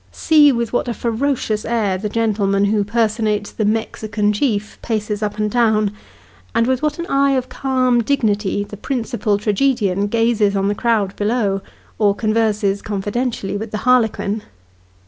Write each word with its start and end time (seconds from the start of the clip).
See 0.11 0.51
with 0.51 0.73
what 0.73 0.87
a 0.87 0.95
ferocious 0.95 1.63
air 1.63 1.95
the 1.95 2.09
gentleman 2.09 2.65
who 2.65 2.83
personates 2.83 3.51
the 3.51 3.65
Mexican 3.65 4.33
chief, 4.33 4.79
paces 4.81 5.21
np 5.21 5.37
and 5.37 5.51
down, 5.51 5.91
and 6.55 6.65
with 6.65 6.81
what 6.81 6.97
an 6.97 7.05
eye 7.05 7.33
of 7.33 7.49
calm 7.49 8.01
dignity 8.01 8.63
the 8.63 8.77
principal 8.77 9.37
tragedian 9.37 10.07
gazes 10.07 10.55
on 10.55 10.69
the 10.69 10.73
crowd 10.73 11.15
below, 11.17 11.61
or 11.99 12.15
converses 12.15 12.81
confidentially 12.81 13.57
with 13.57 13.69
the 13.69 13.77
harlequin 13.85 14.41